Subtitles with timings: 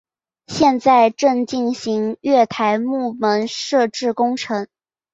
[0.47, 4.65] 现在正进行月台幕门设置工程。